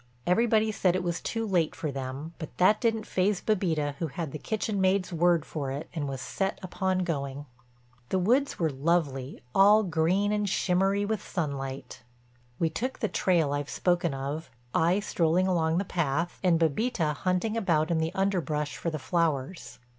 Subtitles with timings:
[0.25, 4.31] Everybody said it was too late for them, but that didn't faze Bébita who had
[4.31, 7.45] the kitchen maid's word for it and was set upon going.
[8.09, 12.01] The woods were lovely, all green and shimmery with sunlight.
[12.57, 17.55] We took the trail I've spoken of, I strolling along the path, and Bébita hunting
[17.55, 19.77] about in the underbrush for the flowers.